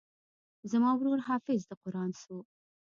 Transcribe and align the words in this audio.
زما 0.71 0.89
ورور 0.95 1.19
حافظ 1.27 1.59
د 1.69 1.71
قران 1.83 2.11
سو. 2.21 2.37